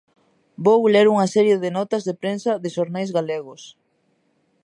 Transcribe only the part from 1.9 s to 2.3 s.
de